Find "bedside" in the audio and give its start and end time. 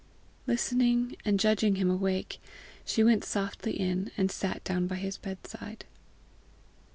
5.17-5.85